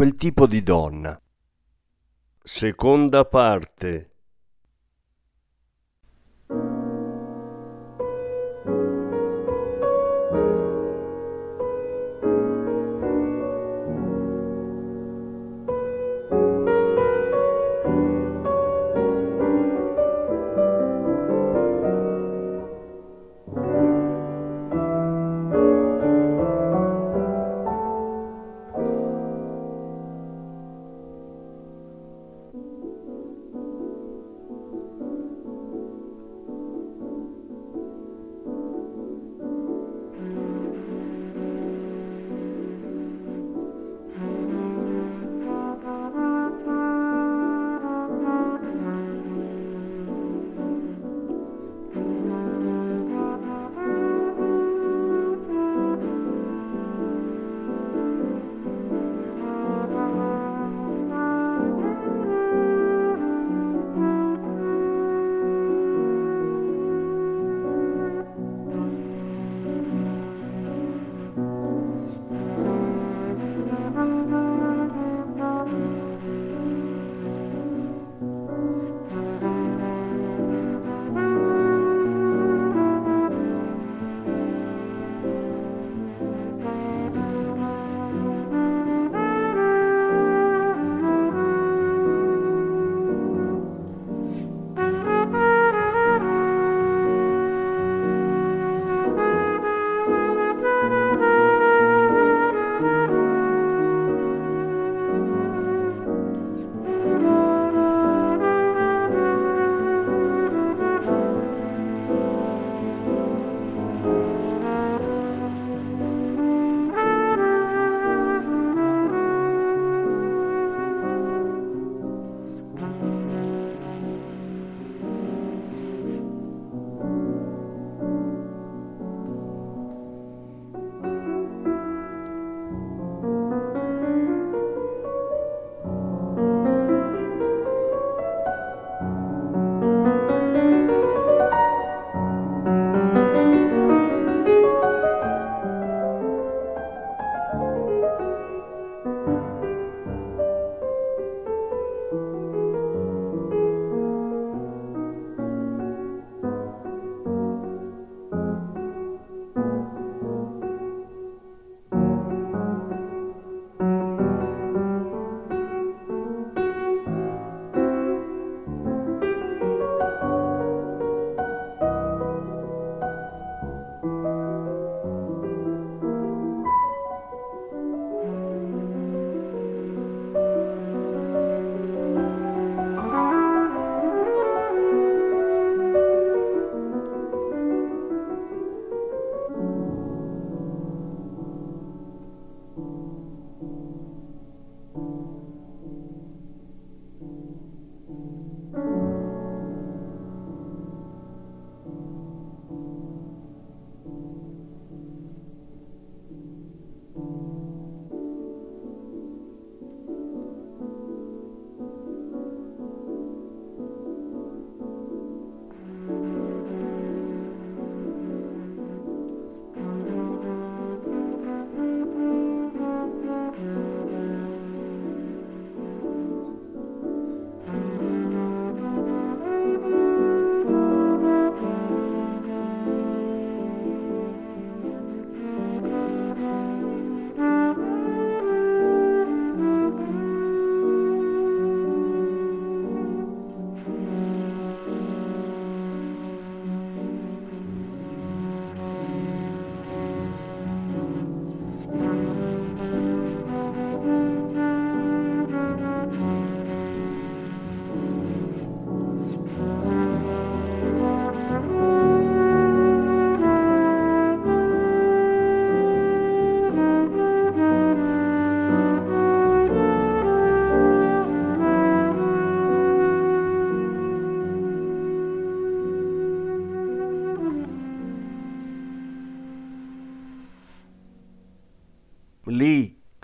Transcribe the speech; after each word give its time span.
quel 0.00 0.14
tipo 0.14 0.46
di 0.46 0.62
donna. 0.62 1.20
Seconda 2.42 3.26
parte. 3.26 4.09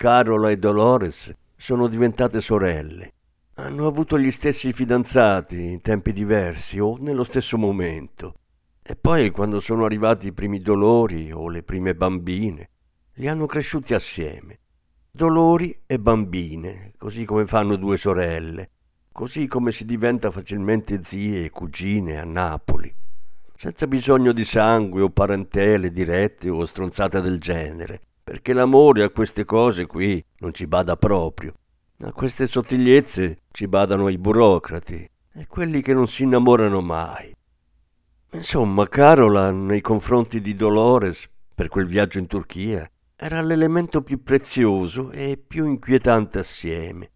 Carola 0.07 0.51
e 0.51 0.57
Dolores 0.57 1.33
sono 1.57 1.87
diventate 1.87 2.39
sorelle. 2.39 3.11
Hanno 3.55 3.87
avuto 3.87 4.17
gli 4.17 4.31
stessi 4.31 4.71
fidanzati 4.71 5.61
in 5.61 5.81
tempi 5.81 6.13
diversi 6.13 6.79
o 6.79 6.95
nello 6.97 7.25
stesso 7.25 7.57
momento. 7.57 8.35
E 8.81 8.95
poi 8.95 9.31
quando 9.31 9.59
sono 9.59 9.83
arrivati 9.83 10.27
i 10.27 10.31
primi 10.31 10.61
dolori 10.61 11.33
o 11.33 11.49
le 11.49 11.61
prime 11.61 11.93
bambine, 11.93 12.69
li 13.15 13.27
hanno 13.27 13.47
cresciuti 13.47 13.93
assieme. 13.93 14.59
Dolori 15.11 15.77
e 15.85 15.99
bambine, 15.99 16.93
così 16.97 17.25
come 17.25 17.45
fanno 17.45 17.75
due 17.75 17.97
sorelle, 17.97 18.69
così 19.11 19.45
come 19.47 19.73
si 19.73 19.83
diventa 19.83 20.31
facilmente 20.31 21.03
zie 21.03 21.43
e 21.43 21.49
cugine 21.49 22.17
a 22.17 22.23
Napoli, 22.23 22.95
senza 23.53 23.87
bisogno 23.87 24.31
di 24.31 24.45
sangue 24.45 25.01
o 25.01 25.09
parentele 25.09 25.91
dirette 25.91 26.47
o 26.47 26.65
stronzate 26.65 27.19
del 27.19 27.41
genere, 27.41 28.06
perché 28.27 28.51
l'amore 28.51 29.03
a 29.03 29.09
queste 29.09 29.45
cose 29.45 29.85
qui 29.85 30.21
non 30.39 30.53
ci 30.53 30.67
bada 30.67 30.97
proprio. 30.97 31.53
A 32.01 32.11
queste 32.11 32.45
sottigliezze 32.45 33.43
ci 33.51 33.69
badano 33.69 34.09
i 34.09 34.17
burocrati 34.17 35.09
e 35.33 35.47
quelli 35.47 35.81
che 35.81 35.93
non 35.93 36.09
si 36.09 36.23
innamorano 36.23 36.81
mai. 36.81 37.33
Insomma, 38.33 38.85
Carola, 38.89 39.49
nei 39.51 39.79
confronti 39.79 40.41
di 40.41 40.55
Dolores, 40.55 41.29
per 41.55 41.69
quel 41.69 41.87
viaggio 41.87 42.19
in 42.19 42.27
Turchia, 42.27 42.85
era 43.15 43.41
l'elemento 43.41 44.01
più 44.01 44.21
prezioso 44.21 45.09
e 45.11 45.37
più 45.37 45.65
inquietante 45.65 46.39
assieme. 46.39 47.11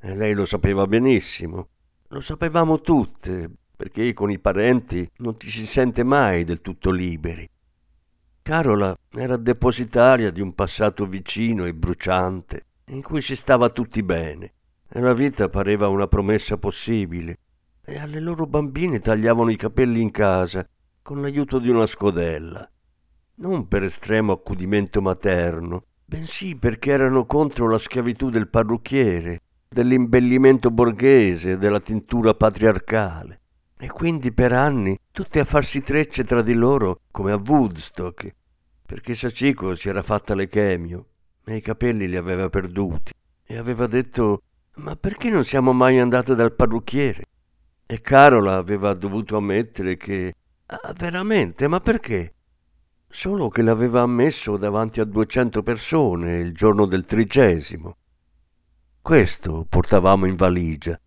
E 0.00 0.16
lei 0.16 0.34
lo 0.34 0.44
sapeva 0.44 0.84
benissimo. 0.88 1.68
Lo 2.08 2.20
sapevamo 2.20 2.80
tutte, 2.80 3.48
perché 3.76 4.12
con 4.14 4.32
i 4.32 4.40
parenti 4.40 5.08
non 5.18 5.38
ci 5.38 5.48
si 5.48 5.64
sente 5.64 6.02
mai 6.02 6.42
del 6.42 6.60
tutto 6.60 6.90
liberi. 6.90 7.48
Carola 8.42 8.96
era 9.12 9.36
depositaria 9.36 10.30
di 10.30 10.40
un 10.40 10.54
passato 10.54 11.06
vicino 11.06 11.66
e 11.66 11.74
bruciante, 11.74 12.66
in 12.86 13.02
cui 13.02 13.20
si 13.20 13.36
stava 13.36 13.68
tutti 13.70 14.02
bene, 14.02 14.52
e 14.88 15.00
la 15.00 15.12
vita 15.12 15.48
pareva 15.48 15.88
una 15.88 16.08
promessa 16.08 16.56
possibile, 16.56 17.38
e 17.84 17.98
alle 17.98 18.18
loro 18.20 18.46
bambine 18.46 18.98
tagliavano 18.98 19.50
i 19.50 19.56
capelli 19.56 20.00
in 20.00 20.10
casa, 20.10 20.66
con 21.02 21.20
l'aiuto 21.20 21.58
di 21.58 21.68
una 21.68 21.86
scodella. 21.86 22.68
Non 23.36 23.68
per 23.68 23.84
estremo 23.84 24.32
accudimento 24.32 25.00
materno, 25.00 25.84
bensì 26.04 26.56
perché 26.56 26.92
erano 26.92 27.26
contro 27.26 27.68
la 27.68 27.78
schiavitù 27.78 28.30
del 28.30 28.48
parrucchiere, 28.48 29.40
dell'imbellimento 29.68 30.70
borghese, 30.70 31.56
della 31.56 31.80
tintura 31.80 32.34
patriarcale. 32.34 33.39
E 33.80 33.88
quindi 33.88 34.30
per 34.30 34.52
anni 34.52 34.96
tutte 35.10 35.40
a 35.40 35.44
farsi 35.44 35.80
trecce 35.80 36.22
tra 36.22 36.42
di 36.42 36.52
loro 36.52 37.00
come 37.10 37.32
a 37.32 37.42
Woodstock, 37.42 38.34
perché 38.86 39.14
Sachiko 39.14 39.74
si 39.74 39.88
era 39.88 40.02
fatta 40.02 40.34
lechemio 40.34 41.06
e 41.44 41.56
i 41.56 41.60
capelli 41.60 42.06
li 42.06 42.16
aveva 42.16 42.48
perduti 42.48 43.12
e 43.44 43.56
aveva 43.56 43.86
detto 43.86 44.42
ma 44.76 44.94
perché 44.96 45.30
non 45.30 45.44
siamo 45.44 45.72
mai 45.72 45.98
andate 45.98 46.34
dal 46.34 46.54
parrucchiere? 46.54 47.24
E 47.86 48.00
Carola 48.00 48.56
aveva 48.56 48.94
dovuto 48.94 49.36
ammettere 49.36 49.96
che 49.96 50.34
ah, 50.66 50.92
veramente, 50.94 51.66
ma 51.66 51.80
perché? 51.80 52.34
solo 53.12 53.48
che 53.48 53.62
l'aveva 53.62 54.02
ammesso 54.02 54.56
davanti 54.56 55.00
a 55.00 55.04
duecento 55.04 55.62
persone 55.62 56.38
il 56.38 56.54
giorno 56.54 56.86
del 56.86 57.04
trigesimo. 57.04 57.96
Questo 59.02 59.66
portavamo 59.68 60.26
in 60.26 60.36
valigia. 60.36 60.98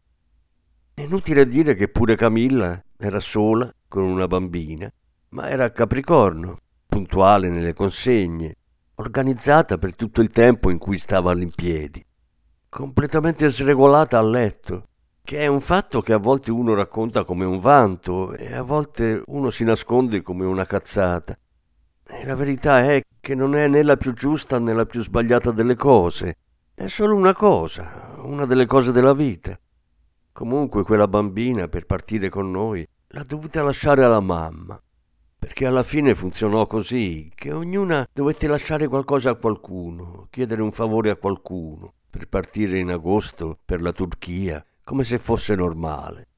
Inutile 0.95 1.48
dire 1.48 1.74
che 1.74 1.88
pure 1.88 2.16
Camilla 2.16 2.80
era 2.98 3.19
sola 3.19 3.74
con 3.88 4.04
una 4.04 4.28
bambina, 4.28 4.92
ma 5.30 5.50
era 5.50 5.66
a 5.66 5.72
Capricorno, 5.72 6.57
puntuale 6.86 7.50
nelle 7.50 7.74
consegne, 7.74 8.54
organizzata 8.95 9.80
per 9.80 9.95
tutto 9.95 10.22
il 10.22 10.30
tempo 10.30 10.69
in 10.69 10.78
cui 10.78 11.00
stava 11.00 11.31
all'impiedi, 11.31 12.06
completamente 12.69 13.50
sregolata 13.50 14.19
a 14.19 14.24
letto, 14.24 14.90
che 15.24 15.40
è 15.40 15.48
un 15.48 15.62
fatto 15.62 16.01
che 16.01 16.13
a 16.13 16.19
volte 16.19 16.51
uno 16.51 16.75
racconta 16.75 17.24
come 17.24 17.44
un 17.44 17.60
vanto 17.60 18.36
e 18.36 18.54
a 18.54 18.62
volte 18.62 19.24
uno 19.25 19.50
si 19.50 19.63
nasconde 19.63 20.22
come 20.22 20.45
una 20.45 20.66
cazzata. 20.66 21.36
E 22.06 22.24
la 22.24 22.36
verità 22.36 22.84
è 22.84 23.01
che 23.19 23.34
non 23.34 23.56
è 23.56 23.68
né 23.68 23.81
la 23.81 23.98
più 23.98 24.13
giusta 24.13 24.60
né 24.60 24.74
la 24.74 24.86
più 24.86 25.01
sbagliata 25.01 25.50
delle 25.50 25.75
cose. 25.75 26.36
È 26.75 26.86
solo 26.86 27.16
una 27.16 27.34
cosa, 27.34 28.13
una 28.18 28.45
delle 28.45 28.68
cose 28.68 28.92
della 28.92 29.13
vita. 29.13 29.57
Comunque 30.33 30.83
quella 30.83 31.07
bambina, 31.07 31.68
per 31.68 31.85
partire 31.85 32.27
con 32.27 32.50
noi, 32.50 32.85
l'ha 33.09 33.24
dovuta 33.24 33.62
lasciare 33.62 34.03
alla 34.03 34.19
mamma. 34.19 34.81
Perché 35.38 35.68
alla 35.68 35.83
fine 35.83 36.15
funzionò 36.15 36.65
così, 36.65 37.31
che 37.35 37.53
ognuna 37.53 38.07
dovette 38.12 38.47
lasciare 38.47 38.88
qualcosa 38.88 39.30
a 39.30 39.35
qualcuno, 39.35 40.25
chiedere 40.31 40.63
un 40.63 40.71
favore 40.71 41.12
a 41.12 41.18
qualcuno, 41.18 41.94
per 42.09 42.27
partire 42.27 42.80
in 42.80 42.89
agosto 42.89 43.59
per 43.63 43.83
la 43.83 43.91
Turchia, 43.91 44.65
come 44.83 45.03
se 45.03 45.19
fosse 45.19 45.53
normale. 45.53 46.30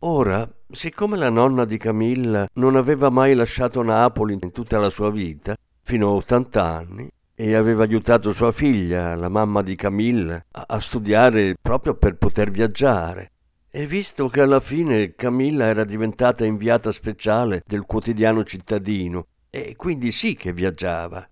Ora, 0.00 0.48
siccome 0.68 1.16
la 1.16 1.30
nonna 1.30 1.64
di 1.64 1.76
Camilla 1.76 2.48
non 2.54 2.74
aveva 2.74 3.08
mai 3.08 3.34
lasciato 3.34 3.82
Napoli 3.82 4.32
in 4.34 4.50
tutta 4.50 4.80
la 4.80 4.90
sua 4.90 5.10
vita, 5.10 5.54
fino 5.82 6.08
a 6.08 6.14
80 6.14 6.64
anni, 6.64 7.08
e 7.38 7.54
aveva 7.54 7.84
aiutato 7.84 8.32
sua 8.32 8.50
figlia, 8.50 9.14
la 9.14 9.28
mamma 9.28 9.62
di 9.62 9.76
Camilla, 9.76 10.42
a, 10.52 10.64
a 10.68 10.80
studiare 10.80 11.54
proprio 11.60 11.94
per 11.94 12.16
poter 12.16 12.50
viaggiare. 12.50 13.32
E 13.70 13.84
visto 13.84 14.28
che 14.28 14.40
alla 14.40 14.58
fine 14.58 15.14
Camilla 15.14 15.66
era 15.66 15.84
diventata 15.84 16.46
inviata 16.46 16.90
speciale 16.92 17.62
del 17.66 17.82
quotidiano 17.82 18.42
cittadino, 18.42 19.26
e 19.50 19.76
quindi 19.76 20.12
sì 20.12 20.34
che 20.34 20.54
viaggiava. 20.54 21.28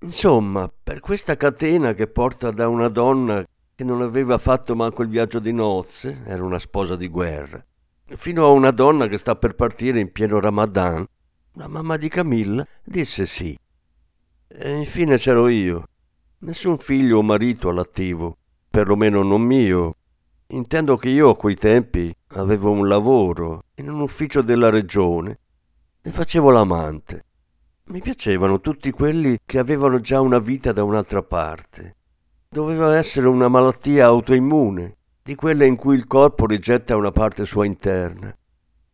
Insomma, 0.00 0.72
per 0.82 1.00
questa 1.00 1.36
catena 1.36 1.92
che 1.92 2.06
porta 2.06 2.50
da 2.50 2.66
una 2.66 2.88
donna 2.88 3.44
che 3.74 3.84
non 3.84 4.00
aveva 4.00 4.38
fatto 4.38 4.74
manco 4.74 5.02
il 5.02 5.08
viaggio 5.08 5.38
di 5.38 5.52
nozze, 5.52 6.22
era 6.24 6.42
una 6.42 6.58
sposa 6.58 6.96
di 6.96 7.08
guerra, 7.08 7.62
fino 8.06 8.46
a 8.46 8.48
una 8.48 8.70
donna 8.70 9.06
che 9.06 9.18
sta 9.18 9.36
per 9.36 9.54
partire 9.54 10.00
in 10.00 10.12
pieno 10.12 10.40
Ramadan, 10.40 11.06
la 11.56 11.68
mamma 11.68 11.98
di 11.98 12.08
Camilla 12.08 12.66
disse 12.82 13.26
sì. 13.26 13.54
E 14.54 14.70
infine 14.70 15.16
c'ero 15.16 15.48
io. 15.48 15.84
Nessun 16.40 16.76
figlio 16.76 17.18
o 17.18 17.22
marito 17.22 17.70
all'attivo, 17.70 18.36
perlomeno 18.68 19.22
non 19.22 19.40
mio. 19.40 19.96
Intendo 20.48 20.98
che 20.98 21.08
io 21.08 21.30
a 21.30 21.36
quei 21.36 21.56
tempi 21.56 22.14
avevo 22.34 22.70
un 22.70 22.86
lavoro 22.86 23.62
in 23.76 23.88
un 23.88 24.00
ufficio 24.00 24.42
della 24.42 24.68
regione 24.68 25.38
e 26.02 26.10
facevo 26.10 26.50
l'amante. 26.50 27.24
Mi 27.84 28.00
piacevano 28.00 28.60
tutti 28.60 28.90
quelli 28.90 29.38
che 29.46 29.58
avevano 29.58 30.00
già 30.00 30.20
una 30.20 30.38
vita 30.38 30.72
da 30.72 30.84
un'altra 30.84 31.22
parte. 31.22 31.96
Doveva 32.50 32.94
essere 32.98 33.28
una 33.28 33.48
malattia 33.48 34.04
autoimmune 34.04 34.96
di 35.22 35.34
quelle 35.34 35.64
in 35.64 35.76
cui 35.76 35.96
il 35.96 36.06
corpo 36.06 36.44
rigetta 36.44 36.94
una 36.94 37.10
parte 37.10 37.46
sua 37.46 37.64
interna. 37.64 38.36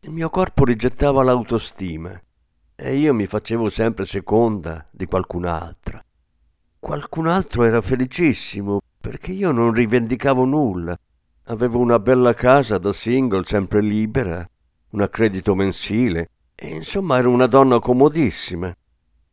Il 0.01 0.13
mio 0.13 0.31
corpo 0.31 0.65
rigettava 0.65 1.25
l'autostima 1.25 2.17
e 2.81 2.97
io 2.97 3.13
mi 3.13 3.27
facevo 3.27 3.69
sempre 3.69 4.07
seconda 4.07 4.87
di 4.93 5.07
qualcun'altra. 5.07 6.01
Qualcun 6.79 7.27
altro 7.27 7.65
era 7.65 7.81
felicissimo 7.81 8.79
perché 9.01 9.33
io 9.33 9.51
non 9.51 9.73
rivendicavo 9.73 10.45
nulla. 10.45 10.97
Avevo 11.47 11.81
una 11.81 11.99
bella 11.99 12.35
casa 12.35 12.79
da 12.79 12.93
single 12.93 13.45
sempre 13.45 13.83
libera, 13.83 14.49
un 14.91 15.03
accredito 15.03 15.57
mensile 15.57 16.31
e 16.55 16.69
insomma 16.69 17.19
ero 17.19 17.31
una 17.31 17.47
donna 17.47 17.81
comodissima. 17.81 18.73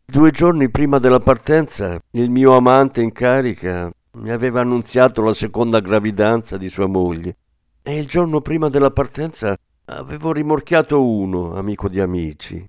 Due 0.04 0.32
giorni 0.32 0.72
prima 0.72 0.98
della 0.98 1.20
partenza 1.20 2.00
il 2.12 2.32
mio 2.32 2.56
amante 2.56 3.02
in 3.02 3.12
carica 3.12 3.92
mi 4.14 4.32
aveva 4.32 4.62
annunziato 4.62 5.22
la 5.22 5.36
seconda 5.36 5.82
gravidanza 5.82 6.58
di 6.58 6.68
sua 6.68 6.88
moglie 6.88 7.38
e 7.84 7.96
il 7.96 8.08
giorno 8.08 8.42
prima 8.42 8.70
della 8.70 8.92
partenza 8.92 9.56
avevo 9.86 10.32
rimorchiato 10.32 11.04
uno, 11.04 11.56
amico 11.56 11.88
di 11.88 12.00
amici. 12.00 12.66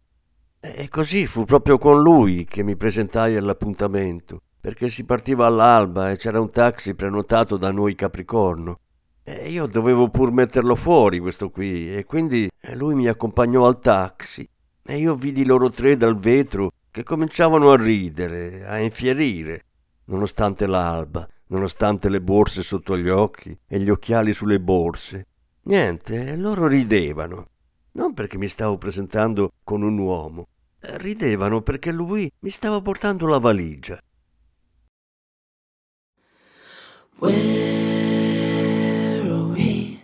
E 0.75 0.89
così 0.89 1.27
fu 1.27 1.45
proprio 1.45 1.79
con 1.79 2.01
lui 2.03 2.45
che 2.45 2.63
mi 2.63 2.77
presentai 2.77 3.37
all'appuntamento, 3.37 4.41
perché 4.61 4.89
si 4.89 5.05
partiva 5.05 5.47
all'alba 5.47 6.11
e 6.11 6.17
c'era 6.17 6.41
un 6.41 6.51
taxi 6.51 6.95
prenotato 6.95 7.57
da 7.57 7.71
noi 7.71 7.95
Capricorno. 7.95 8.81
E 9.23 9.49
io 9.51 9.67
dovevo 9.67 10.09
pur 10.09 10.31
metterlo 10.33 10.75
fuori 10.75 11.19
questo 11.19 11.51
qui, 11.51 11.95
e 11.95 12.05
quindi 12.05 12.51
lui 12.75 12.95
mi 12.95 13.09
accompagnò 13.09 13.67
al 13.67 13.79
taxi. 13.79 14.49
E 14.85 14.97
io 14.99 15.15
vidi 15.15 15.45
loro 15.45 15.71
tre 15.71 15.97
dal 15.97 16.17
vetro 16.17 16.71
che 16.91 17.03
cominciavano 17.03 17.71
a 17.71 17.77
ridere, 17.77 18.67
a 18.67 18.79
infierire, 18.79 19.65
nonostante 20.05 20.67
l'alba 20.67 21.29
nonostante 21.49 22.09
le 22.09 22.21
borse 22.21 22.63
sotto 22.63 22.97
gli 22.97 23.09
occhi 23.09 23.57
e 23.67 23.79
gli 23.79 23.91
occhiali 23.91 24.33
sulle 24.33 24.61
borse. 24.61 25.27
Niente, 25.63 26.37
loro 26.37 26.67
ridevano. 26.67 27.49
Non 27.93 28.15
perché 28.15 28.39
mi 28.39 28.49
stavo 28.49 28.79
presentando 28.79 29.53
con 29.63 29.83
un 29.83 29.99
uomo. 29.99 30.49
Ridevano 30.95 31.63
perché 31.63 31.91
lui 31.91 32.31
mi 32.41 32.51
stava 32.51 32.81
portando 32.81 33.27
la 33.27 33.39
valigia. 33.39 33.99
Where 37.19 37.35
are 39.23 39.53
we? 39.53 39.99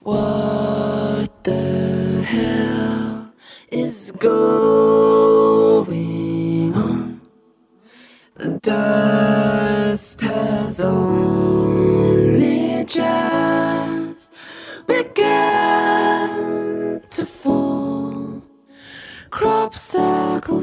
What 0.00 1.44
the 1.44 2.22
hell 2.24 3.32
is 3.70 4.10
going 4.12 5.14
The 8.36 8.58
dust 8.60 10.20
has 10.22 10.80
only 10.80 11.73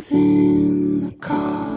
in 0.10 1.01
the 1.01 1.12
carpet, 1.20 1.71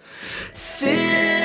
still 0.52 1.35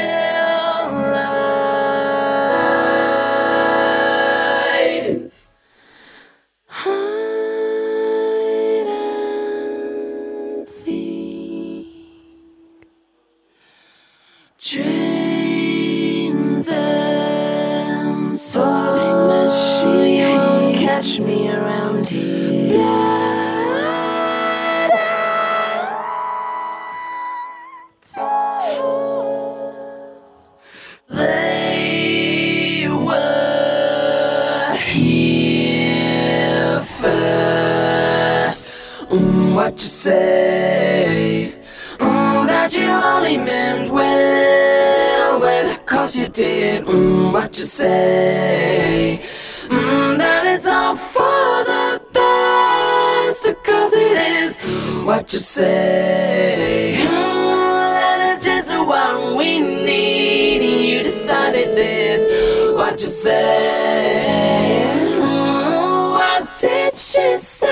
cause 46.12 46.20
you 46.20 46.28
did. 46.28 46.86
Mm, 46.86 47.32
what 47.32 47.58
you 47.58 47.64
say? 47.64 49.22
Mm, 49.68 50.18
that 50.18 50.46
it's 50.46 50.68
all 50.68 50.96
for 50.96 51.64
the 51.64 52.02
best, 52.12 53.44
cause 53.64 53.94
it 53.94 54.18
is. 54.18 54.58
What 55.06 55.32
you 55.32 55.40
say? 55.40 56.98
Mm, 57.00 57.94
that 57.96 58.36
it's 58.36 58.46
just 58.46 58.70
what 58.70 59.38
we 59.38 59.60
need. 59.60 60.62
You 60.90 61.04
decided 61.04 61.78
this. 61.78 62.76
What 62.76 63.02
you 63.02 63.10
say? 63.10 64.84
Mm, 65.18 66.12
what 66.18 66.58
did 66.60 66.94
she 66.94 67.38
say? 67.40 67.68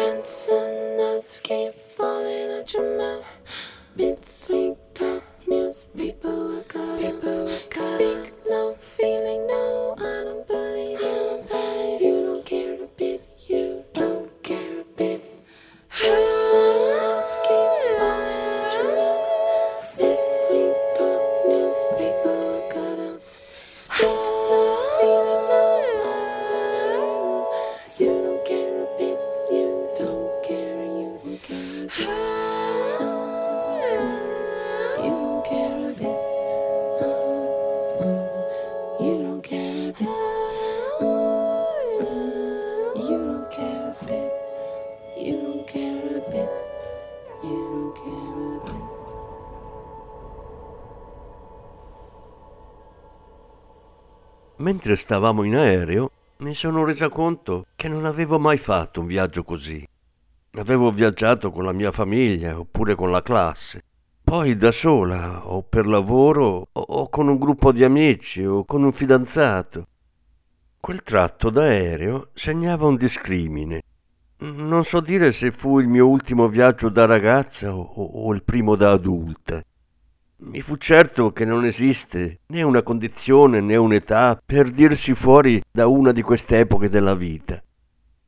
And 0.00 0.98
notes 0.98 1.40
keep 1.40 1.74
falling 1.96 2.50
out 2.58 2.72
your 2.72 2.98
mouth. 2.98 3.40
Sweet 4.26 4.76
talk 4.94 5.23
news, 5.48 5.88
people 5.96 6.62
cut 6.68 7.00
People 7.00 7.44
were 7.44 7.60
Speak 7.76 8.32
no, 8.48 8.76
feeling 8.78 9.46
no. 9.46 9.94
I 9.98 10.24
don't 10.24 10.46
believe. 10.46 11.00
You 11.00 11.23
Mentre 54.64 54.96
stavamo 54.96 55.42
in 55.42 55.56
aereo, 55.56 56.10
mi 56.38 56.54
sono 56.54 56.84
resa 56.84 57.10
conto 57.10 57.66
che 57.76 57.86
non 57.86 58.06
avevo 58.06 58.38
mai 58.38 58.56
fatto 58.56 59.00
un 59.00 59.06
viaggio 59.06 59.44
così. 59.44 59.86
Avevo 60.52 60.90
viaggiato 60.90 61.50
con 61.50 61.64
la 61.64 61.72
mia 61.72 61.92
famiglia 61.92 62.58
oppure 62.58 62.94
con 62.94 63.10
la 63.10 63.20
classe, 63.20 63.82
poi 64.24 64.56
da 64.56 64.70
sola 64.70 65.48
o 65.48 65.64
per 65.64 65.86
lavoro 65.86 66.68
o, 66.72 67.08
con 67.10 67.28
un 67.28 67.36
gruppo 67.36 67.72
di 67.72 67.84
amici 67.84 68.42
o 68.42 68.64
con 68.64 68.82
un 68.82 68.92
fidanzato. 68.92 69.86
Quel 70.80 71.02
tratto 71.02 71.50
d'aereo 71.50 72.30
segnava 72.32 72.86
un 72.86 72.96
discrimine. 72.96 73.82
Non 74.38 74.82
so 74.84 75.00
dire 75.00 75.30
se 75.32 75.50
fu 75.50 75.78
il 75.78 75.88
mio 75.88 76.08
ultimo 76.08 76.48
viaggio 76.48 76.88
da 76.88 77.04
ragazza 77.04 77.74
o, 77.74 77.82
o 77.82 78.32
il 78.32 78.42
primo 78.42 78.76
da 78.76 78.92
adulta. 78.92 79.62
Mi 80.46 80.60
fu 80.60 80.76
certo 80.76 81.32
che 81.32 81.46
non 81.46 81.64
esiste 81.64 82.40
né 82.48 82.60
una 82.60 82.82
condizione 82.82 83.60
né 83.60 83.76
un'età 83.76 84.38
per 84.44 84.70
dirsi 84.70 85.14
fuori 85.14 85.62
da 85.70 85.86
una 85.86 86.12
di 86.12 86.20
queste 86.20 86.58
epoche 86.58 86.88
della 86.88 87.14
vita. 87.14 87.62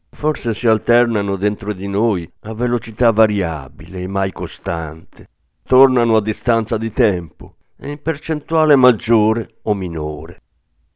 Forse 0.08 0.54
si 0.54 0.66
alternano 0.66 1.36
dentro 1.36 1.74
di 1.74 1.86
noi 1.86 2.28
a 2.40 2.54
velocità 2.54 3.10
variabile 3.10 4.00
e 4.00 4.06
mai 4.06 4.32
costante. 4.32 5.28
Tornano 5.62 6.16
a 6.16 6.22
distanza 6.22 6.78
di 6.78 6.90
tempo 6.90 7.56
e 7.76 7.90
in 7.90 8.00
percentuale 8.00 8.76
maggiore 8.76 9.56
o 9.64 9.74
minore. 9.74 10.40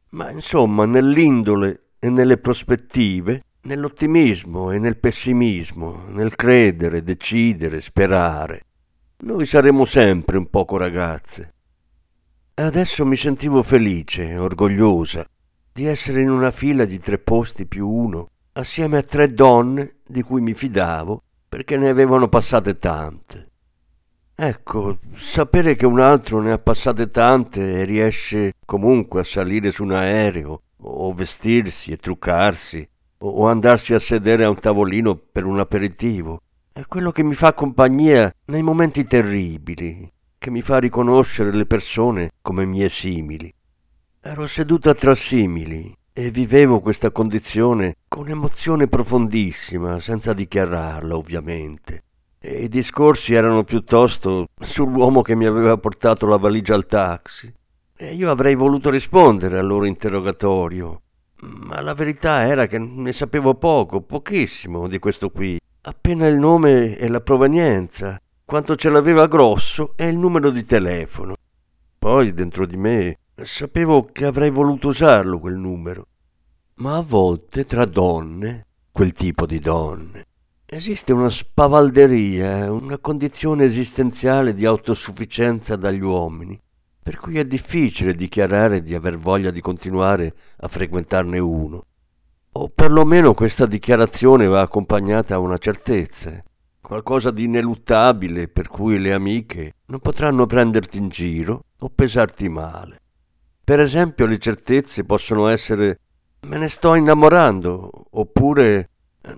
Ma 0.09 0.31
insomma, 0.31 0.85
nell'indole 0.87 1.91
e 1.99 2.09
nelle 2.09 2.39
prospettive, 2.39 3.43
nell'ottimismo 3.61 4.71
e 4.71 4.79
nel 4.79 4.97
pessimismo, 4.97 6.03
nel 6.07 6.35
credere, 6.35 7.03
decidere, 7.03 7.79
sperare. 7.79 8.65
Noi 9.23 9.45
saremo 9.45 9.85
sempre 9.85 10.37
un 10.37 10.49
poco 10.49 10.77
ragazze. 10.77 11.53
Adesso 12.55 13.05
mi 13.05 13.15
sentivo 13.15 13.61
felice, 13.63 14.35
orgogliosa, 14.37 15.25
di 15.71 15.85
essere 15.85 16.21
in 16.21 16.29
una 16.29 16.51
fila 16.51 16.85
di 16.85 16.99
tre 16.99 17.17
posti 17.17 17.65
più 17.65 17.87
uno, 17.87 18.29
assieme 18.53 18.97
a 18.97 19.03
tre 19.03 19.33
donne 19.33 19.97
di 20.05 20.21
cui 20.21 20.41
mi 20.41 20.53
fidavo 20.53 21.23
perché 21.47 21.77
ne 21.77 21.89
avevano 21.89 22.29
passate 22.29 22.75
tante. 22.75 23.49
Ecco, 24.35 24.97
sapere 25.13 25.75
che 25.75 25.85
un 25.85 25.99
altro 25.99 26.41
ne 26.41 26.51
ha 26.51 26.57
passate 26.57 27.07
tante 27.07 27.81
e 27.81 27.85
riesce 27.85 28.53
comunque 28.65 29.19
a 29.19 29.25
salire 29.25 29.71
su 29.71 29.83
un 29.83 29.91
aereo, 29.91 30.61
o 30.83 31.13
vestirsi 31.13 31.91
e 31.91 31.97
truccarsi, 31.97 32.87
o 33.19 33.47
andarsi 33.47 33.93
a 33.93 33.99
sedere 33.99 34.45
a 34.45 34.49
un 34.49 34.55
tavolino 34.55 35.15
per 35.15 35.45
un 35.45 35.59
aperitivo, 35.59 36.41
è 36.73 36.85
quello 36.87 37.11
che 37.11 37.21
mi 37.21 37.33
fa 37.33 37.53
compagnia 37.53 38.33
nei 38.45 38.61
momenti 38.61 39.05
terribili, 39.05 40.09
che 40.37 40.49
mi 40.49 40.61
fa 40.61 40.79
riconoscere 40.79 41.51
le 41.53 41.65
persone 41.65 42.31
come 42.41 42.63
mie 42.65 42.87
simili. 42.87 43.53
Ero 44.21 44.47
seduta 44.47 44.93
tra 44.93 45.13
simili 45.13 45.93
e 46.13 46.31
vivevo 46.31 46.79
questa 46.79 47.11
condizione 47.11 47.95
con 48.07 48.29
emozione 48.29 48.87
profondissima, 48.87 49.99
senza 49.99 50.31
dichiararla 50.31 51.17
ovviamente. 51.17 52.03
E 52.39 52.63
i 52.63 52.69
discorsi 52.69 53.33
erano 53.33 53.63
piuttosto 53.63 54.47
sull'uomo 54.59 55.21
che 55.21 55.35
mi 55.35 55.45
aveva 55.45 55.77
portato 55.77 56.25
la 56.25 56.37
valigia 56.37 56.73
al 56.73 56.85
taxi. 56.85 57.53
E 57.97 58.15
io 58.15 58.31
avrei 58.31 58.55
voluto 58.55 58.89
rispondere 58.89 59.59
al 59.59 59.67
loro 59.67 59.85
interrogatorio, 59.85 61.01
ma 61.41 61.81
la 61.81 61.93
verità 61.93 62.47
era 62.47 62.65
che 62.65 62.79
ne 62.79 63.11
sapevo 63.11 63.55
poco, 63.55 64.01
pochissimo 64.01 64.87
di 64.87 64.97
questo 64.99 65.29
qui. 65.29 65.59
Appena 65.83 66.27
il 66.27 66.37
nome 66.37 66.97
e 66.97 67.07
la 67.07 67.21
provenienza, 67.21 68.19
quanto 68.45 68.75
ce 68.75 68.89
l'aveva 68.89 69.25
grosso 69.25 69.93
e 69.95 70.07
il 70.07 70.17
numero 70.17 70.49
di 70.49 70.65
telefono. 70.65 71.35
Poi 71.97 72.33
dentro 72.33 72.65
di 72.65 72.77
me 72.77 73.17
sapevo 73.41 74.03
che 74.03 74.25
avrei 74.25 74.49
voluto 74.49 74.89
usarlo 74.89 75.39
quel 75.39 75.57
numero. 75.57 76.07
Ma 76.75 76.97
a 76.97 77.01
volte 77.01 77.65
tra 77.65 77.85
donne, 77.85 78.67
quel 78.91 79.11
tipo 79.13 79.45
di 79.45 79.59
donne, 79.59 80.25
Esiste 80.73 81.11
una 81.11 81.29
spavalderia, 81.29 82.71
una 82.71 82.97
condizione 82.97 83.65
esistenziale 83.65 84.53
di 84.53 84.63
autosufficienza 84.63 85.75
dagli 85.75 85.99
uomini, 85.99 86.57
per 87.03 87.17
cui 87.17 87.37
è 87.37 87.43
difficile 87.43 88.13
dichiarare 88.13 88.81
di 88.81 88.95
aver 88.95 89.17
voglia 89.17 89.51
di 89.51 89.59
continuare 89.59 90.33
a 90.59 90.69
frequentarne 90.69 91.39
uno. 91.39 91.87
O 92.53 92.67
perlomeno 92.67 93.33
questa 93.33 93.65
dichiarazione 93.65 94.45
va 94.45 94.59
accompagnata 94.59 95.35
a 95.35 95.39
una 95.39 95.57
certezza, 95.57 96.43
qualcosa 96.81 97.31
di 97.31 97.45
ineluttabile 97.45 98.49
per 98.49 98.67
cui 98.67 98.99
le 98.99 99.13
amiche 99.13 99.75
non 99.85 100.01
potranno 100.01 100.45
prenderti 100.45 100.97
in 100.97 101.07
giro 101.07 101.63
o 101.79 101.89
pesarti 101.89 102.49
male. 102.49 102.99
Per 103.63 103.79
esempio 103.79 104.25
le 104.25 104.37
certezze 104.37 105.05
possono 105.05 105.47
essere 105.47 105.99
me 106.41 106.57
ne 106.57 106.67
sto 106.67 106.95
innamorando 106.95 107.89
oppure 108.09 108.89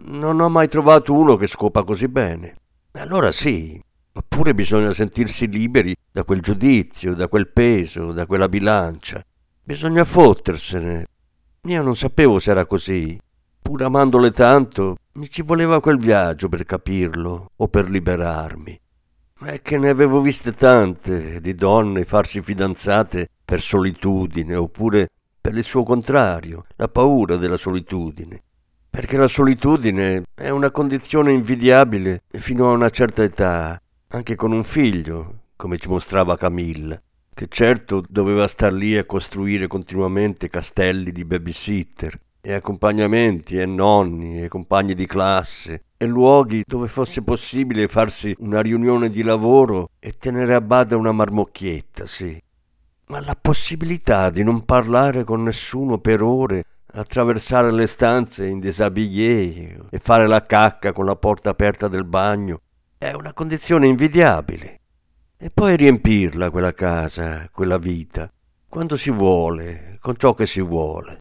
non 0.05 0.39
ho 0.39 0.49
mai 0.49 0.67
trovato 0.67 1.13
uno 1.13 1.35
che 1.35 1.45
scopa 1.45 1.83
così 1.83 2.07
bene. 2.07 2.55
Allora 2.93 3.31
sì, 3.31 3.79
oppure 4.11 4.55
bisogna 4.55 4.91
sentirsi 4.91 5.47
liberi 5.47 5.95
da 6.11 6.23
quel 6.23 6.41
giudizio, 6.41 7.13
da 7.13 7.27
quel 7.27 7.47
peso, 7.49 8.11
da 8.11 8.25
quella 8.25 8.49
bilancia. 8.49 9.23
Bisogna 9.63 10.03
fottersene. 10.03 11.05
Io 11.65 11.81
non 11.81 11.95
sapevo 11.95 12.39
se 12.39 12.51
era 12.51 12.65
così. 12.65 13.17
Pur 13.61 13.83
amandole 13.83 14.31
tanto, 14.31 14.97
mi 15.13 15.29
ci 15.29 15.41
voleva 15.41 15.79
quel 15.79 15.97
viaggio 15.97 16.49
per 16.49 16.65
capirlo 16.65 17.51
o 17.55 17.67
per 17.67 17.89
liberarmi. 17.89 18.79
È 19.45 19.61
che 19.61 19.77
ne 19.77 19.89
avevo 19.89 20.21
viste 20.21 20.53
tante 20.53 21.39
di 21.39 21.55
donne 21.55 22.05
farsi 22.05 22.41
fidanzate 22.41 23.29
per 23.43 23.61
solitudine 23.61 24.55
oppure 24.55 25.07
per 25.39 25.55
il 25.55 25.63
suo 25.63 25.83
contrario, 25.83 26.65
la 26.75 26.87
paura 26.87 27.37
della 27.37 27.57
solitudine 27.57 28.43
perché 28.93 29.17
la 29.17 29.27
solitudine 29.27 30.23
è 30.35 30.49
una 30.49 30.69
condizione 30.69 31.33
invidiabile 31.33 32.21
fino 32.29 32.69
a 32.69 32.73
una 32.73 32.91
certa 32.91 33.23
età, 33.23 33.81
anche 34.09 34.35
con 34.35 34.51
un 34.51 34.63
figlio, 34.63 35.45
come 35.55 35.79
ci 35.79 35.89
mostrava 35.89 36.37
Camilla, 36.37 37.01
che 37.33 37.47
certo 37.49 38.03
doveva 38.07 38.47
star 38.47 38.71
lì 38.73 38.97
a 38.97 39.05
costruire 39.05 39.67
continuamente 39.67 40.49
castelli 40.49 41.11
di 41.11 41.25
babysitter 41.25 42.19
e 42.41 42.53
accompagnamenti 42.53 43.57
e 43.57 43.65
nonni 43.65 44.43
e 44.43 44.47
compagni 44.49 44.93
di 44.93 45.05
classe 45.05 45.83
e 45.97 46.05
luoghi 46.05 46.63
dove 46.65 46.87
fosse 46.87 47.21
possibile 47.21 47.87
farsi 47.87 48.35
una 48.39 48.61
riunione 48.61 49.09
di 49.09 49.23
lavoro 49.23 49.89
e 49.99 50.11
tenere 50.11 50.53
a 50.53 50.61
bada 50.61 50.97
una 50.97 51.13
marmocchietta, 51.13 52.05
sì. 52.05 52.37
Ma 53.07 53.21
la 53.21 53.37
possibilità 53.39 54.29
di 54.29 54.43
non 54.43 54.65
parlare 54.65 55.23
con 55.23 55.43
nessuno 55.43 55.99
per 55.99 56.21
ore 56.21 56.65
attraversare 56.95 57.71
le 57.71 57.87
stanze 57.87 58.45
in 58.45 58.59
déshabillé 58.59 59.87
e 59.89 59.99
fare 59.99 60.27
la 60.27 60.41
cacca 60.43 60.91
con 60.91 61.05
la 61.05 61.15
porta 61.15 61.49
aperta 61.49 61.87
del 61.87 62.03
bagno 62.03 62.59
è 62.97 63.11
una 63.11 63.33
condizione 63.33 63.87
invidiabile. 63.87 64.79
E 65.43 65.49
poi 65.49 65.75
riempirla 65.75 66.49
quella 66.49 66.71
casa, 66.71 67.49
quella 67.51 67.77
vita, 67.77 68.31
quando 68.69 68.95
si 68.95 69.11
vuole, 69.11 69.97
con 69.99 70.15
ciò 70.15 70.33
che 70.33 70.45
si 70.45 70.61
vuole. 70.61 71.19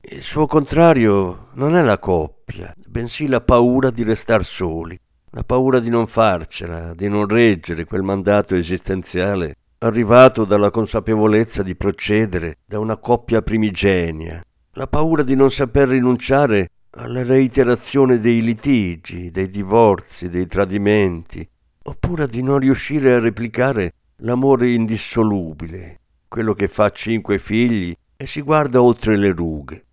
Il 0.00 0.22
suo 0.22 0.46
contrario 0.46 1.48
non 1.56 1.76
è 1.76 1.82
la 1.82 1.98
coppia, 1.98 2.74
bensì 2.86 3.26
la 3.26 3.42
paura 3.42 3.90
di 3.90 4.02
restar 4.02 4.46
soli, 4.46 4.98
la 5.32 5.42
paura 5.42 5.78
di 5.78 5.90
non 5.90 6.06
farcela, 6.06 6.94
di 6.94 7.06
non 7.10 7.28
reggere 7.28 7.84
quel 7.84 8.00
mandato 8.00 8.54
esistenziale 8.54 9.56
arrivato 9.80 10.46
dalla 10.46 10.70
consapevolezza 10.70 11.62
di 11.62 11.76
procedere 11.76 12.60
da 12.64 12.78
una 12.78 12.96
coppia 12.96 13.42
primigenia, 13.42 14.42
la 14.72 14.86
paura 14.86 15.22
di 15.22 15.34
non 15.34 15.50
saper 15.50 15.88
rinunciare 15.88 16.70
alla 16.92 17.22
reiterazione 17.22 18.20
dei 18.20 18.40
litigi, 18.40 19.30
dei 19.30 19.50
divorzi, 19.50 20.30
dei 20.30 20.46
tradimenti, 20.46 21.46
oppure 21.90 22.28
di 22.28 22.40
non 22.40 22.58
riuscire 22.58 23.14
a 23.14 23.18
replicare 23.18 23.94
l'amore 24.18 24.70
indissolubile, 24.70 25.98
quello 26.28 26.54
che 26.54 26.68
fa 26.68 26.90
cinque 26.90 27.38
figli 27.38 27.92
e 28.16 28.26
si 28.26 28.42
guarda 28.42 28.80
oltre 28.80 29.16
le 29.16 29.32
rughe. 29.32 29.84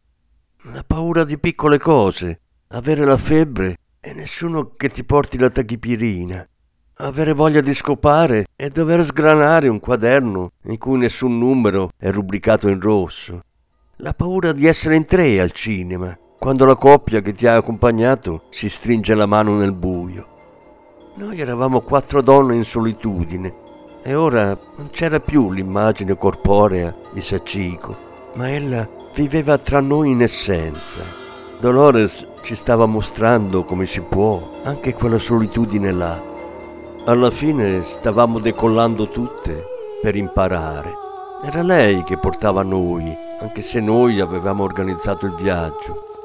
La 0.73 0.83
paura 0.83 1.23
di 1.23 1.39
piccole 1.39 1.79
cose, 1.79 2.41
avere 2.69 3.03
la 3.03 3.17
febbre 3.17 3.77
e 3.99 4.13
nessuno 4.13 4.73
che 4.77 4.89
ti 4.89 5.03
porti 5.03 5.39
la 5.39 5.49
tachipirina, 5.49 6.47
avere 6.97 7.33
voglia 7.33 7.61
di 7.61 7.73
scopare 7.73 8.45
e 8.55 8.69
dover 8.69 9.03
sgranare 9.03 9.67
un 9.67 9.79
quaderno 9.79 10.51
in 10.65 10.77
cui 10.77 10.99
nessun 10.99 11.39
numero 11.39 11.89
è 11.97 12.11
rubricato 12.11 12.69
in 12.69 12.79
rosso, 12.79 13.41
la 13.97 14.13
paura 14.13 14.51
di 14.51 14.67
essere 14.67 14.95
in 14.95 15.05
tre 15.05 15.39
al 15.39 15.51
cinema, 15.51 16.15
quando 16.37 16.65
la 16.65 16.75
coppia 16.75 17.21
che 17.21 17.33
ti 17.33 17.47
ha 17.47 17.55
accompagnato 17.55 18.43
si 18.51 18.69
stringe 18.69 19.15
la 19.15 19.25
mano 19.25 19.55
nel 19.55 19.73
buio. 19.73 20.35
Noi 21.17 21.39
eravamo 21.39 21.81
quattro 21.81 22.21
donne 22.21 22.53
in 22.53 22.63
solitudine 22.63 23.51
e 24.03 24.13
ora 24.13 24.55
non 24.75 24.89
c'era 24.91 25.19
più 25.19 25.51
l'immagine 25.51 26.15
corporea 26.15 26.93
di 27.11 27.21
Sachiko, 27.21 27.95
ma 28.33 28.51
ella 28.51 28.87
viveva 29.15 29.57
tra 29.57 29.79
noi 29.79 30.11
in 30.11 30.21
essenza. 30.21 31.01
Dolores 31.59 32.23
ci 32.43 32.53
stava 32.53 32.85
mostrando 32.85 33.63
come 33.65 33.87
si 33.87 34.01
può 34.01 34.59
anche 34.61 34.93
quella 34.93 35.17
solitudine 35.17 35.91
là. 35.91 36.21
Alla 37.05 37.31
fine 37.31 37.81
stavamo 37.81 38.37
decollando 38.37 39.09
tutte 39.09 39.63
per 40.03 40.15
imparare. 40.15 40.91
Era 41.43 41.63
lei 41.63 42.03
che 42.03 42.19
portava 42.19 42.61
noi, 42.61 43.11
anche 43.41 43.63
se 43.63 43.79
noi 43.79 44.19
avevamo 44.21 44.61
organizzato 44.61 45.25
il 45.25 45.33
viaggio. 45.33 46.16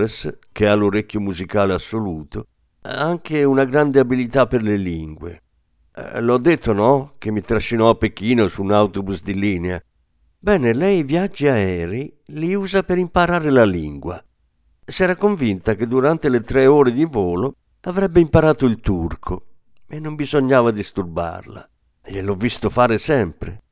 Dolores, 0.00 0.38
che 0.52 0.66
ha 0.66 0.74
l'orecchio 0.74 1.20
musicale 1.20 1.74
assoluto, 1.74 2.46
ha 2.82 3.00
anche 3.00 3.44
una 3.44 3.64
grande 3.64 4.00
abilità 4.00 4.46
per 4.46 4.62
le 4.62 4.76
lingue. 4.76 5.42
Eh, 5.94 6.20
l'ho 6.20 6.38
detto, 6.38 6.72
no? 6.72 7.14
Che 7.18 7.30
mi 7.30 7.42
trascinò 7.42 7.90
a 7.90 7.94
Pechino 7.94 8.48
su 8.48 8.62
un 8.62 8.72
autobus 8.72 9.22
di 9.22 9.34
linea. 9.34 9.82
Bene, 10.38 10.72
lei 10.72 11.00
i 11.00 11.02
viaggi 11.02 11.46
aerei 11.46 12.10
li 12.26 12.54
usa 12.54 12.82
per 12.82 12.96
imparare 12.96 13.50
la 13.50 13.64
lingua. 13.64 14.22
S'era 14.82 15.16
convinta 15.16 15.74
che 15.74 15.86
durante 15.86 16.30
le 16.30 16.40
tre 16.40 16.66
ore 16.66 16.92
di 16.92 17.04
volo 17.04 17.56
avrebbe 17.82 18.20
imparato 18.20 18.64
il 18.64 18.80
turco 18.80 19.44
e 19.86 20.00
non 20.00 20.14
bisognava 20.14 20.70
disturbarla. 20.70 21.68
Gliel'ho 22.06 22.34
visto 22.34 22.70
fare 22.70 22.96
sempre. 22.96 23.62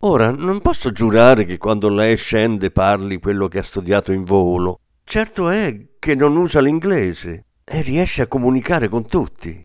Ora, 0.00 0.32
non 0.32 0.60
posso 0.60 0.90
giurare 0.90 1.44
che 1.44 1.58
quando 1.58 1.88
lei 1.88 2.16
scende 2.16 2.70
parli 2.70 3.18
quello 3.18 3.46
che 3.46 3.60
ha 3.60 3.62
studiato 3.62 4.10
in 4.10 4.24
volo. 4.24 4.80
Certo 5.08 5.50
è 5.50 5.90
che 6.00 6.16
non 6.16 6.36
usa 6.36 6.60
l'inglese 6.60 7.44
e 7.62 7.80
riesce 7.80 8.22
a 8.22 8.26
comunicare 8.26 8.88
con 8.88 9.06
tutti. 9.06 9.64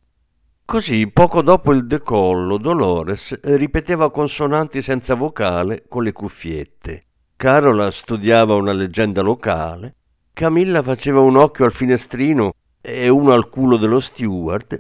Così, 0.64 1.08
poco 1.08 1.42
dopo 1.42 1.74
il 1.74 1.88
decollo, 1.88 2.58
Dolores 2.60 3.40
ripeteva 3.56 4.12
consonanti 4.12 4.84
senza 4.84 5.16
vocale 5.16 5.86
con 5.90 6.04
le 6.04 6.12
cuffiette. 6.12 7.06
Carola 7.36 7.90
studiava 7.90 8.54
una 8.54 8.72
leggenda 8.72 9.24
locale, 9.24 9.96
Camilla 10.32 10.84
faceva 10.84 11.22
un 11.22 11.36
occhio 11.36 11.66
al 11.66 11.74
finestrino 11.74 12.54
e 12.80 13.10
uno 13.10 13.32
al 13.32 13.50
culo 13.50 13.78
dello 13.78 14.00
steward, 14.00 14.80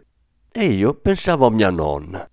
e 0.51 0.65
io 0.65 0.93
pensavo 0.93 1.47
a 1.47 1.51
mia 1.51 1.71
nonna. 1.71 2.29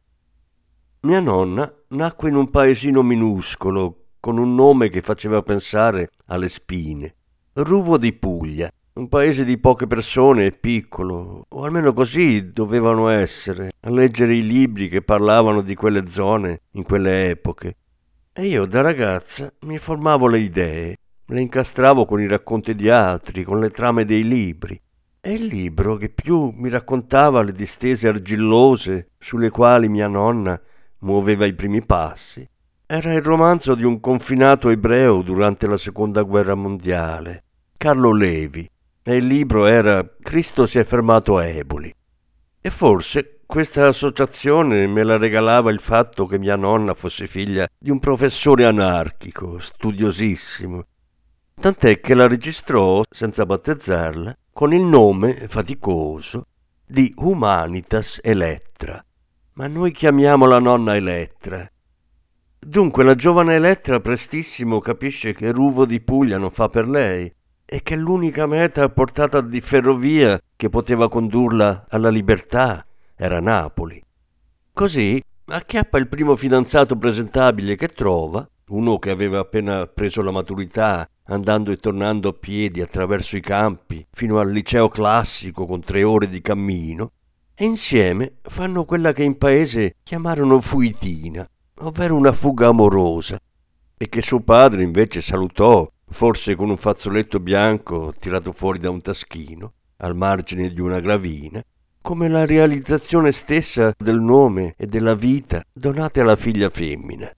Mia 1.00 1.20
nonna 1.20 1.72
nacque 1.88 2.28
in 2.28 2.34
un 2.34 2.50
paesino 2.50 3.02
minuscolo, 3.02 4.08
con 4.20 4.36
un 4.36 4.54
nome 4.54 4.90
che 4.90 5.00
faceva 5.00 5.40
pensare 5.40 6.10
alle 6.26 6.50
spine, 6.50 7.14
Ruvo 7.60 7.98
di 7.98 8.12
Puglia, 8.12 8.70
un 8.92 9.08
paese 9.08 9.44
di 9.44 9.58
poche 9.58 9.88
persone 9.88 10.46
e 10.46 10.52
piccolo, 10.52 11.44
o 11.48 11.64
almeno 11.64 11.92
così 11.92 12.50
dovevano 12.50 13.08
essere, 13.08 13.72
a 13.80 13.90
leggere 13.90 14.36
i 14.36 14.46
libri 14.46 14.88
che 14.88 15.02
parlavano 15.02 15.60
di 15.62 15.74
quelle 15.74 16.06
zone 16.06 16.60
in 16.74 16.84
quelle 16.84 17.30
epoche. 17.30 17.74
E 18.32 18.46
io 18.46 18.64
da 18.64 18.80
ragazza 18.80 19.52
mi 19.62 19.76
formavo 19.76 20.28
le 20.28 20.38
idee, 20.38 20.96
le 21.26 21.40
incastravo 21.40 22.04
con 22.04 22.20
i 22.20 22.28
racconti 22.28 22.76
di 22.76 22.88
altri, 22.90 23.42
con 23.42 23.58
le 23.58 23.70
trame 23.70 24.04
dei 24.04 24.22
libri. 24.22 24.80
E 25.20 25.32
il 25.32 25.46
libro 25.46 25.96
che 25.96 26.10
più 26.10 26.52
mi 26.54 26.68
raccontava 26.68 27.42
le 27.42 27.50
distese 27.50 28.06
argillose 28.06 29.08
sulle 29.18 29.50
quali 29.50 29.88
mia 29.88 30.06
nonna 30.06 30.60
muoveva 30.98 31.44
i 31.44 31.54
primi 31.54 31.84
passi 31.84 32.48
era 32.90 33.12
il 33.12 33.20
romanzo 33.20 33.74
di 33.74 33.84
un 33.84 34.00
confinato 34.00 34.70
ebreo 34.70 35.20
durante 35.20 35.66
la 35.66 35.76
seconda 35.76 36.22
guerra 36.22 36.54
mondiale, 36.54 37.44
Carlo 37.78 38.12
Levi, 38.12 38.68
e 39.04 39.14
il 39.14 39.24
libro 39.24 39.66
era 39.66 40.04
Cristo 40.20 40.66
si 40.66 40.80
è 40.80 40.84
fermato 40.84 41.38
a 41.38 41.44
Eboli. 41.44 41.94
E 42.60 42.70
forse 42.70 43.42
questa 43.46 43.86
associazione 43.86 44.88
me 44.88 45.04
la 45.04 45.16
regalava 45.16 45.70
il 45.70 45.78
fatto 45.78 46.26
che 46.26 46.40
mia 46.40 46.56
nonna 46.56 46.92
fosse 46.92 47.28
figlia 47.28 47.68
di 47.78 47.90
un 47.90 48.00
professore 48.00 48.64
anarchico, 48.64 49.60
studiosissimo, 49.60 50.82
tant'è 51.54 52.00
che 52.00 52.14
la 52.14 52.26
registrò, 52.26 53.00
senza 53.08 53.46
battezzarla, 53.46 54.36
con 54.52 54.72
il 54.72 54.82
nome 54.82 55.46
faticoso 55.46 56.46
di 56.84 57.14
Humanitas 57.16 58.18
Elettra. 58.24 59.00
Ma 59.52 59.68
noi 59.68 59.92
chiamiamola 59.92 60.58
nonna 60.58 60.96
Elettra. 60.96 61.64
Dunque 62.58 63.04
la 63.04 63.14
giovane 63.14 63.54
Elettra 63.54 64.00
prestissimo 64.00 64.80
capisce 64.80 65.32
che 65.32 65.52
Ruvo 65.52 65.86
di 65.86 66.00
Puglia 66.00 66.38
non 66.38 66.50
fa 66.50 66.68
per 66.68 66.88
lei 66.88 67.32
e 67.70 67.82
che 67.82 67.96
l'unica 67.96 68.46
meta 68.46 68.88
portata 68.88 69.42
di 69.42 69.60
ferrovia 69.60 70.40
che 70.56 70.70
poteva 70.70 71.10
condurla 71.10 71.84
alla 71.90 72.08
libertà 72.08 72.86
era 73.14 73.40
Napoli. 73.40 74.02
Così 74.72 75.22
acchiappa 75.44 75.98
il 75.98 76.08
primo 76.08 76.34
fidanzato 76.34 76.96
presentabile 76.96 77.76
che 77.76 77.88
trova, 77.88 78.48
uno 78.68 78.98
che 78.98 79.10
aveva 79.10 79.40
appena 79.40 79.86
preso 79.86 80.22
la 80.22 80.30
maturità, 80.30 81.06
andando 81.24 81.70
e 81.70 81.76
tornando 81.76 82.30
a 82.30 82.32
piedi 82.32 82.80
attraverso 82.80 83.36
i 83.36 83.42
campi 83.42 84.06
fino 84.12 84.38
al 84.38 84.50
liceo 84.50 84.88
classico 84.88 85.66
con 85.66 85.82
tre 85.82 86.02
ore 86.04 86.30
di 86.30 86.40
cammino, 86.40 87.10
e 87.54 87.66
insieme 87.66 88.36
fanno 88.42 88.86
quella 88.86 89.12
che 89.12 89.24
in 89.24 89.36
paese 89.36 89.96
chiamarono 90.02 90.58
fuitina, 90.60 91.46
ovvero 91.80 92.14
una 92.14 92.32
fuga 92.32 92.68
amorosa, 92.68 93.38
e 93.94 94.08
che 94.08 94.22
suo 94.22 94.40
padre 94.40 94.82
invece 94.82 95.20
salutò 95.20 95.86
forse 96.08 96.54
con 96.54 96.70
un 96.70 96.76
fazzoletto 96.76 97.40
bianco 97.40 98.12
tirato 98.18 98.52
fuori 98.52 98.78
da 98.78 98.90
un 98.90 99.00
taschino, 99.00 99.72
al 99.98 100.16
margine 100.16 100.72
di 100.72 100.80
una 100.80 101.00
gravina, 101.00 101.62
come 102.00 102.28
la 102.28 102.46
realizzazione 102.46 103.32
stessa 103.32 103.92
del 103.96 104.20
nome 104.20 104.74
e 104.76 104.86
della 104.86 105.14
vita 105.14 105.62
donate 105.72 106.20
alla 106.20 106.36
figlia 106.36 106.70
femmina. 106.70 107.30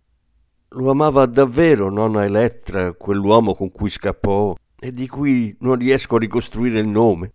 Lo 0.74 0.90
amava 0.90 1.26
davvero 1.26 1.90
nonna 1.90 2.24
Elettra, 2.24 2.92
quell'uomo 2.92 3.54
con 3.54 3.72
cui 3.72 3.90
scappò 3.90 4.54
e 4.78 4.92
di 4.92 5.08
cui 5.08 5.56
non 5.60 5.76
riesco 5.76 6.16
a 6.16 6.20
ricostruire 6.20 6.78
il 6.78 6.88
nome? 6.88 7.32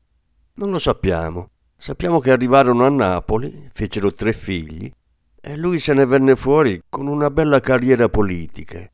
Non 0.55 0.71
lo 0.71 0.79
sappiamo. 0.79 1.49
Sappiamo 1.77 2.19
che 2.19 2.31
arrivarono 2.31 2.85
a 2.85 2.89
Napoli, 2.89 3.67
fecero 3.73 4.13
tre 4.13 4.31
figli, 4.31 4.89
e 5.41 5.57
lui 5.57 5.77
se 5.77 5.93
ne 5.93 6.05
venne 6.05 6.35
fuori 6.35 6.81
con 6.89 7.07
una 7.07 7.29
bella 7.29 7.59
carriera 7.59 8.07
politica. 8.07 8.89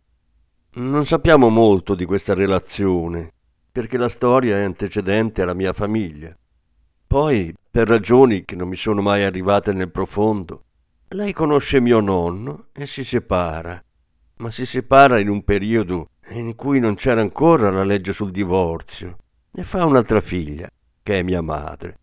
Non 0.73 1.03
sappiamo 1.03 1.49
molto 1.49 1.95
di 1.95 2.05
questa 2.05 2.33
relazione, 2.33 3.33
perché 3.69 3.97
la 3.97 4.07
storia 4.07 4.55
è 4.55 4.63
antecedente 4.63 5.41
alla 5.41 5.53
mia 5.53 5.73
famiglia. 5.73 6.33
Poi, 7.05 7.53
per 7.69 7.89
ragioni 7.89 8.45
che 8.45 8.55
non 8.55 8.69
mi 8.69 8.77
sono 8.77 9.01
mai 9.01 9.25
arrivate 9.25 9.73
nel 9.73 9.91
profondo, 9.91 10.63
lei 11.09 11.33
conosce 11.33 11.81
mio 11.81 11.99
nonno 11.99 12.67
e 12.71 12.85
si 12.85 13.03
separa, 13.03 13.83
ma 14.37 14.49
si 14.49 14.65
separa 14.65 15.19
in 15.19 15.27
un 15.27 15.43
periodo 15.43 16.11
in 16.29 16.55
cui 16.55 16.79
non 16.79 16.95
c'era 16.95 17.19
ancora 17.19 17.69
la 17.69 17.83
legge 17.83 18.13
sul 18.13 18.31
divorzio 18.31 19.17
e 19.53 19.63
fa 19.63 19.85
un'altra 19.85 20.21
figlia, 20.21 20.69
che 21.03 21.19
è 21.19 21.21
mia 21.21 21.41
madre. 21.41 21.97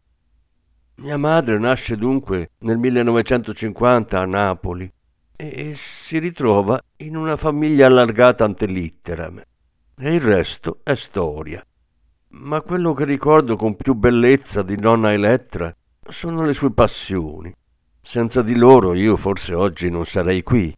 Mia 0.97 1.17
madre 1.17 1.59
nasce 1.59 1.97
dunque 1.97 2.51
nel 2.59 2.77
1950 2.77 4.21
a 4.21 4.27
Napoli 4.27 4.93
e 5.41 5.73
si 5.77 6.19
ritrova 6.19 6.81
in 6.97 7.17
una 7.17 7.37
famiglia 7.37 7.87
allargata 7.87 8.45
ante 8.45 8.67
litteram. 8.67 9.41
E 9.97 10.13
il 10.13 10.21
resto 10.21 10.81
è 10.83 10.97
storia. 10.97 11.65
Ma 12.31 12.61
quello 12.61 12.93
che 12.93 13.05
ricordo 13.05 13.55
con 13.55 13.77
più 13.77 13.95
bellezza 13.95 14.63
di 14.63 14.77
nonna 14.77 15.13
Elettra 15.13 15.73
sono 16.09 16.45
le 16.45 16.55
sue 16.55 16.73
passioni. 16.73 17.55
Senza 18.03 18.43
di 18.43 18.57
loro 18.57 18.95
io 18.95 19.15
forse 19.15 19.55
oggi 19.55 19.89
non 19.89 20.05
sarei 20.05 20.43
qui. 20.43 20.75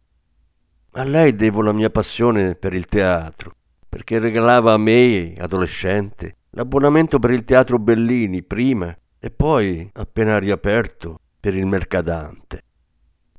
A 0.91 1.03
lei 1.03 1.33
devo 1.33 1.63
la 1.63 1.73
mia 1.73 1.89
passione 1.89 2.53
per 2.53 2.73
il 2.73 2.85
teatro, 2.85 3.53
perché 3.89 4.19
regalava 4.19 4.73
a 4.73 4.77
me, 4.77 5.33
adolescente, 5.37 6.35
l'abbonamento 6.51 7.17
per 7.17 7.31
il 7.31 7.43
teatro 7.43 7.79
Bellini 7.79 8.43
prima 8.43 8.95
e 9.17 9.31
poi, 9.31 9.89
appena 9.93 10.37
riaperto, 10.37 11.17
per 11.39 11.55
il 11.55 11.65
Mercadante. 11.65 12.61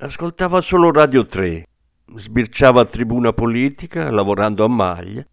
Ascoltava 0.02 0.60
solo 0.60 0.90
Radio 0.90 1.24
3, 1.24 1.64
sbirciava 2.16 2.84
tribuna 2.84 3.32
politica, 3.32 4.10
lavorando 4.10 4.64
a 4.64 4.68
maglia, 4.68 5.24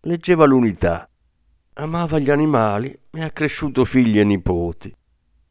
leggeva 0.00 0.44
l'unità, 0.44 1.08
amava 1.74 2.18
gli 2.18 2.28
animali 2.28 2.98
e 3.12 3.22
ha 3.22 3.30
cresciuto 3.30 3.84
figli 3.84 4.18
e 4.18 4.24
nipoti. 4.24 4.92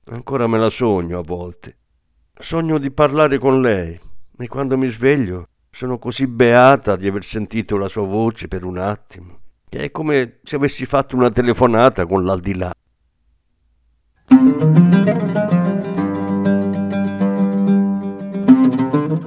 Ancora 0.07 0.47
me 0.47 0.57
la 0.57 0.69
sogno 0.69 1.17
a 1.17 1.23
volte. 1.23 1.77
Sogno 2.37 2.77
di 2.77 2.91
parlare 2.91 3.37
con 3.37 3.61
lei 3.61 3.97
e 4.37 4.47
quando 4.49 4.77
mi 4.77 4.87
sveglio 4.87 5.47
sono 5.69 5.97
così 5.97 6.27
beata 6.27 6.97
di 6.97 7.07
aver 7.07 7.23
sentito 7.23 7.77
la 7.77 7.87
sua 7.87 8.03
voce 8.03 8.49
per 8.49 8.65
un 8.65 8.79
attimo, 8.79 9.39
che 9.69 9.79
è 9.79 9.91
come 9.91 10.39
se 10.43 10.57
avessi 10.57 10.85
fatto 10.85 11.15
una 11.15 11.29
telefonata 11.29 12.05
con 12.05 12.25
l'aldilà. 12.25 12.73